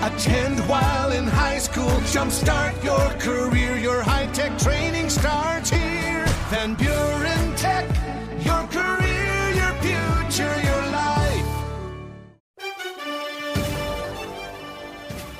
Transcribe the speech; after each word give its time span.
Attend 0.00 0.60
while 0.68 1.10
in 1.10 1.24
high 1.26 1.58
school. 1.58 1.90
Jumpstart 2.12 2.84
your 2.84 3.10
career. 3.18 3.76
Your 3.78 4.00
high 4.00 4.26
tech 4.26 4.56
training 4.56 5.10
starts 5.10 5.70
here. 5.70 6.24
Van 6.50 6.74
Buren 6.76 7.56
Tech. 7.56 7.84
Your 8.44 8.62
career, 8.68 9.50
your 9.50 9.72
future, 9.82 10.60
your 10.62 10.86
life. 10.92 11.44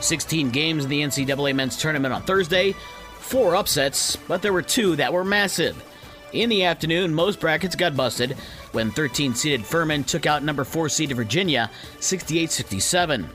16 0.00 0.50
games 0.50 0.84
in 0.84 0.90
the 0.90 1.00
NCAA 1.00 1.54
men's 1.54 1.78
tournament 1.78 2.12
on 2.12 2.22
Thursday. 2.22 2.74
Four 3.20 3.56
upsets, 3.56 4.16
but 4.28 4.42
there 4.42 4.52
were 4.52 4.60
two 4.60 4.96
that 4.96 5.14
were 5.14 5.24
massive. 5.24 5.82
In 6.34 6.50
the 6.50 6.64
afternoon, 6.64 7.14
most 7.14 7.40
brackets 7.40 7.74
got 7.74 7.96
busted 7.96 8.32
when 8.72 8.90
13 8.90 9.34
seeded 9.34 9.64
Furman 9.64 10.04
took 10.04 10.26
out 10.26 10.44
number 10.44 10.64
4 10.64 10.90
seeded 10.90 11.16
Virginia 11.16 11.70
68 12.00 12.50
67. 12.50 13.30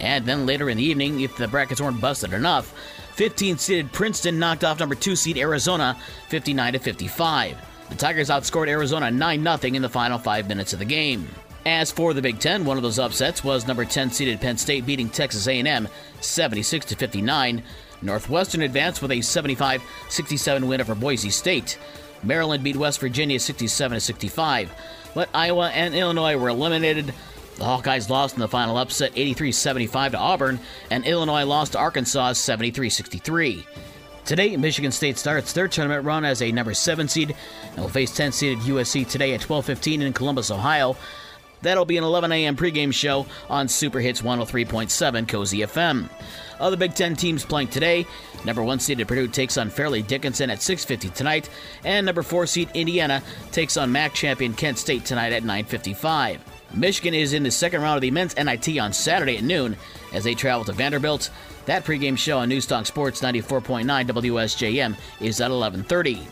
And 0.00 0.26
then 0.26 0.46
later 0.46 0.68
in 0.68 0.76
the 0.76 0.84
evening, 0.84 1.20
if 1.20 1.36
the 1.36 1.48
brackets 1.48 1.80
weren't 1.80 2.00
busted 2.00 2.32
enough, 2.32 2.74
15 3.14 3.58
seeded 3.58 3.92
Princeton 3.92 4.38
knocked 4.38 4.64
off 4.64 4.80
number 4.80 4.94
2 4.94 5.14
seed 5.16 5.38
Arizona 5.38 5.96
59 6.28 6.78
55. 6.78 7.56
The 7.90 7.94
Tigers 7.94 8.28
outscored 8.28 8.68
Arizona 8.68 9.10
9 9.10 9.58
0 9.58 9.74
in 9.74 9.82
the 9.82 9.88
final 9.88 10.18
5 10.18 10.48
minutes 10.48 10.72
of 10.72 10.78
the 10.78 10.84
game. 10.84 11.28
As 11.66 11.90
for 11.90 12.12
the 12.12 12.20
Big 12.20 12.40
Ten, 12.40 12.64
one 12.64 12.76
of 12.76 12.82
those 12.82 12.98
upsets 12.98 13.42
was 13.42 13.66
number 13.66 13.84
10 13.84 14.10
seeded 14.10 14.40
Penn 14.40 14.58
State 14.58 14.84
beating 14.84 15.08
Texas 15.08 15.46
A&M 15.46 15.88
76 16.20 16.94
59. 16.94 17.62
Northwestern 18.02 18.62
advanced 18.62 19.00
with 19.00 19.12
a 19.12 19.16
75-67 19.16 20.64
win 20.64 20.80
over 20.80 20.94
Boise 20.94 21.30
State. 21.30 21.78
Maryland 22.22 22.64
beat 22.64 22.76
West 22.76 23.00
Virginia 23.00 23.38
67 23.38 24.00
65, 24.00 24.72
but 25.14 25.28
Iowa 25.34 25.70
and 25.70 25.94
Illinois 25.94 26.36
were 26.36 26.48
eliminated. 26.48 27.14
The 27.56 27.64
Hawkeyes 27.64 28.08
lost 28.08 28.34
in 28.34 28.40
the 28.40 28.48
final 28.48 28.76
upset 28.76 29.12
83 29.14 29.52
75 29.52 30.12
to 30.12 30.18
Auburn, 30.18 30.58
and 30.90 31.04
Illinois 31.04 31.44
lost 31.44 31.72
to 31.72 31.78
Arkansas 31.78 32.32
73 32.32 32.90
63. 32.90 33.66
Today, 34.24 34.56
Michigan 34.56 34.90
State 34.90 35.18
starts 35.18 35.52
their 35.52 35.68
tournament 35.68 36.04
run 36.04 36.24
as 36.24 36.42
a 36.42 36.50
number 36.50 36.74
7 36.74 37.08
seed 37.08 37.36
and 37.70 37.78
will 37.78 37.88
face 37.88 38.14
10 38.16 38.32
seeded 38.32 38.58
USC 38.60 39.08
today 39.08 39.34
at 39.34 39.40
12:15 39.42 40.00
in 40.00 40.12
Columbus, 40.12 40.50
Ohio. 40.50 40.96
That'll 41.62 41.84
be 41.84 41.96
an 41.96 42.04
11 42.04 42.32
a.m. 42.32 42.56
pregame 42.56 42.92
show 42.92 43.26
on 43.48 43.68
Super 43.68 44.00
Hits 44.00 44.20
103.7 44.20 45.28
Cozy 45.28 45.58
FM. 45.58 46.10
Other 46.58 46.76
Big 46.76 46.94
Ten 46.94 47.14
teams 47.14 47.44
playing 47.44 47.68
today: 47.68 48.06
number 48.44 48.62
one 48.62 48.80
seeded 48.80 49.06
Purdue 49.06 49.28
takes 49.28 49.56
on 49.56 49.70
Fairleigh 49.70 50.02
Dickinson 50.02 50.50
at 50.50 50.58
6:50 50.58 51.14
tonight, 51.14 51.48
and 51.84 52.04
number 52.04 52.22
four 52.22 52.46
seed 52.46 52.68
Indiana 52.74 53.22
takes 53.52 53.76
on 53.76 53.92
MAC 53.92 54.12
champion 54.14 54.54
Kent 54.54 54.78
State 54.78 55.04
tonight 55.04 55.32
at 55.32 55.44
9:55. 55.44 56.53
Michigan 56.76 57.14
is 57.14 57.32
in 57.32 57.42
the 57.42 57.50
second 57.50 57.82
round 57.82 57.96
of 57.96 58.02
the 58.02 58.10
men's 58.10 58.36
NIT 58.36 58.78
on 58.78 58.92
Saturday 58.92 59.36
at 59.36 59.44
noon 59.44 59.76
as 60.12 60.24
they 60.24 60.34
travel 60.34 60.64
to 60.64 60.72
Vanderbilt. 60.72 61.30
That 61.66 61.84
pregame 61.84 62.18
show 62.18 62.38
on 62.38 62.50
Newstalk 62.50 62.86
Sports 62.86 63.20
94.9 63.20 63.84
WSJM 63.86 64.96
is 65.20 65.40
at 65.40 65.50
11:30. 65.50 66.26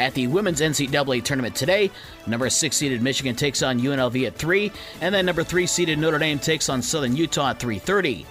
At 0.00 0.14
the 0.14 0.26
women's 0.26 0.60
NCAA 0.60 1.22
tournament 1.22 1.54
today, 1.54 1.90
number 2.26 2.48
six 2.50 2.76
seeded 2.76 3.02
Michigan 3.02 3.36
takes 3.36 3.62
on 3.62 3.78
UNLV 3.78 4.26
at 4.26 4.36
3, 4.36 4.72
and 5.00 5.14
then 5.14 5.26
number 5.26 5.44
three 5.44 5.66
seeded 5.66 5.98
Notre 5.98 6.18
Dame 6.18 6.38
takes 6.38 6.68
on 6.68 6.82
Southern 6.82 7.14
Utah 7.14 7.50
at 7.50 7.58
3:30. 7.60 8.24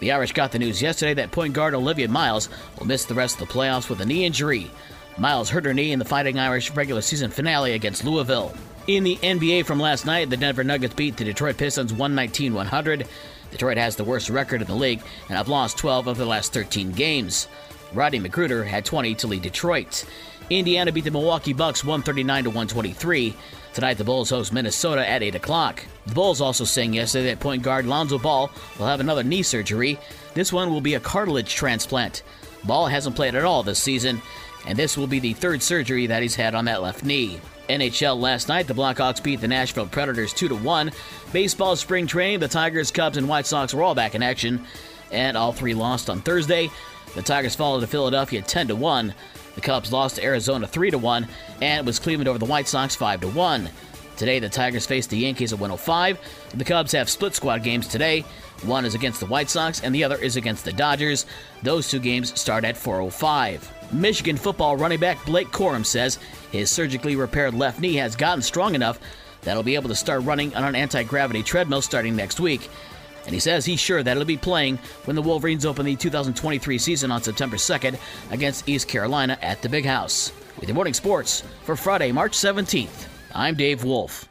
The 0.00 0.12
Irish 0.12 0.32
got 0.32 0.52
the 0.52 0.58
news 0.58 0.82
yesterday 0.82 1.14
that 1.14 1.32
point 1.32 1.54
guard 1.54 1.74
Olivia 1.74 2.08
Miles 2.08 2.50
will 2.78 2.86
miss 2.86 3.06
the 3.06 3.14
rest 3.14 3.40
of 3.40 3.48
the 3.48 3.54
playoffs 3.54 3.88
with 3.88 4.00
a 4.00 4.06
knee 4.06 4.26
injury. 4.26 4.70
Miles 5.18 5.48
hurt 5.48 5.64
her 5.64 5.72
knee 5.72 5.92
in 5.92 5.98
the 5.98 6.04
Fighting 6.04 6.38
Irish 6.38 6.70
regular 6.72 7.00
season 7.00 7.30
finale 7.30 7.72
against 7.72 8.04
Louisville. 8.04 8.54
In 8.86 9.02
the 9.02 9.16
NBA 9.16 9.66
from 9.66 9.80
last 9.80 10.06
night, 10.06 10.30
the 10.30 10.36
Denver 10.36 10.62
Nuggets 10.62 10.94
beat 10.94 11.16
the 11.16 11.24
Detroit 11.24 11.56
Pistons 11.56 11.92
119 11.92 12.54
100. 12.54 13.08
Detroit 13.50 13.78
has 13.78 13.96
the 13.96 14.04
worst 14.04 14.30
record 14.30 14.60
in 14.60 14.68
the 14.68 14.76
league 14.76 15.02
and 15.28 15.36
have 15.36 15.48
lost 15.48 15.76
12 15.78 16.06
of 16.06 16.16
the 16.16 16.24
last 16.24 16.52
13 16.52 16.92
games. 16.92 17.48
Rodney 17.92 18.20
McGruder 18.20 18.64
had 18.64 18.84
20 18.84 19.16
to 19.16 19.26
lead 19.26 19.42
Detroit. 19.42 20.04
Indiana 20.50 20.92
beat 20.92 21.02
the 21.02 21.10
Milwaukee 21.10 21.52
Bucks 21.52 21.82
139 21.82 22.44
to 22.44 22.50
123. 22.50 23.34
Tonight, 23.74 23.94
the 23.94 24.04
Bulls 24.04 24.30
host 24.30 24.52
Minnesota 24.52 25.04
at 25.04 25.24
8 25.24 25.34
o'clock. 25.34 25.84
The 26.06 26.14
Bulls 26.14 26.40
also 26.40 26.62
saying 26.62 26.94
yesterday 26.94 27.30
that 27.30 27.40
point 27.40 27.64
guard 27.64 27.86
Lonzo 27.86 28.20
Ball 28.20 28.52
will 28.78 28.86
have 28.86 29.00
another 29.00 29.24
knee 29.24 29.42
surgery. 29.42 29.98
This 30.34 30.52
one 30.52 30.70
will 30.70 30.80
be 30.80 30.94
a 30.94 31.00
cartilage 31.00 31.56
transplant. 31.56 32.22
Ball 32.62 32.86
hasn't 32.86 33.16
played 33.16 33.34
at 33.34 33.44
all 33.44 33.64
this 33.64 33.80
season, 33.80 34.22
and 34.64 34.78
this 34.78 34.96
will 34.96 35.08
be 35.08 35.18
the 35.18 35.32
third 35.32 35.60
surgery 35.60 36.06
that 36.06 36.22
he's 36.22 36.36
had 36.36 36.54
on 36.54 36.66
that 36.66 36.82
left 36.82 37.04
knee. 37.04 37.40
NHL 37.68 38.18
last 38.20 38.48
night, 38.48 38.66
the 38.66 38.74
Blackhawks 38.74 39.22
beat 39.22 39.40
the 39.40 39.48
Nashville 39.48 39.86
Predators 39.86 40.32
2 40.32 40.56
1. 40.56 40.92
Baseball 41.32 41.76
spring 41.76 42.06
training, 42.06 42.40
the 42.40 42.48
Tigers, 42.48 42.90
Cubs, 42.90 43.16
and 43.16 43.28
White 43.28 43.46
Sox 43.46 43.74
were 43.74 43.82
all 43.82 43.94
back 43.94 44.14
in 44.14 44.22
action, 44.22 44.64
and 45.10 45.36
all 45.36 45.52
three 45.52 45.74
lost 45.74 46.08
on 46.08 46.20
Thursday. 46.20 46.70
The 47.14 47.22
Tigers 47.22 47.54
followed 47.54 47.80
to 47.80 47.86
Philadelphia 47.86 48.42
10 48.42 48.78
1. 48.78 49.14
The 49.54 49.60
Cubs 49.60 49.92
lost 49.92 50.16
to 50.16 50.24
Arizona 50.24 50.66
3 50.66 50.90
1, 50.90 51.28
and 51.62 51.80
it 51.80 51.86
was 51.86 51.98
Cleveland 51.98 52.28
over 52.28 52.38
the 52.38 52.44
White 52.44 52.68
Sox 52.68 52.94
5 52.94 53.34
1. 53.34 53.70
Today, 54.16 54.38
the 54.38 54.48
Tigers 54.48 54.86
face 54.86 55.06
the 55.06 55.18
Yankees 55.18 55.52
at 55.52 55.58
105. 55.58 56.18
The 56.54 56.64
Cubs 56.64 56.92
have 56.92 57.10
split 57.10 57.34
squad 57.34 57.62
games 57.62 57.86
today. 57.86 58.24
One 58.62 58.86
is 58.86 58.94
against 58.94 59.20
the 59.20 59.26
White 59.26 59.50
Sox, 59.50 59.82
and 59.82 59.94
the 59.94 60.04
other 60.04 60.16
is 60.16 60.36
against 60.36 60.64
the 60.64 60.72
Dodgers. 60.72 61.26
Those 61.62 61.90
two 61.90 61.98
games 61.98 62.38
start 62.40 62.64
at 62.64 62.76
405. 62.76 63.75
Michigan 63.92 64.36
football 64.36 64.76
running 64.76 65.00
back 65.00 65.24
Blake 65.24 65.48
Corum 65.48 65.84
says 65.84 66.18
his 66.50 66.70
surgically 66.70 67.16
repaired 67.16 67.54
left 67.54 67.80
knee 67.80 67.94
has 67.94 68.16
gotten 68.16 68.42
strong 68.42 68.74
enough 68.74 68.98
that 69.42 69.52
he'll 69.52 69.62
be 69.62 69.76
able 69.76 69.88
to 69.88 69.94
start 69.94 70.24
running 70.24 70.54
on 70.54 70.64
an 70.64 70.74
anti 70.74 71.02
gravity 71.02 71.42
treadmill 71.42 71.82
starting 71.82 72.16
next 72.16 72.40
week. 72.40 72.68
And 73.24 73.34
he 73.34 73.40
says 73.40 73.64
he's 73.64 73.80
sure 73.80 74.02
that 74.02 74.16
he'll 74.16 74.26
be 74.26 74.36
playing 74.36 74.78
when 75.04 75.16
the 75.16 75.22
Wolverines 75.22 75.66
open 75.66 75.86
the 75.86 75.96
2023 75.96 76.78
season 76.78 77.10
on 77.10 77.22
September 77.22 77.56
2nd 77.56 77.98
against 78.30 78.68
East 78.68 78.88
Carolina 78.88 79.38
at 79.42 79.62
the 79.62 79.68
Big 79.68 79.84
House. 79.84 80.32
With 80.58 80.68
your 80.68 80.74
morning 80.74 80.94
sports 80.94 81.42
for 81.64 81.76
Friday, 81.76 82.12
March 82.12 82.32
17th, 82.32 83.06
I'm 83.34 83.56
Dave 83.56 83.84
Wolf. 83.84 84.28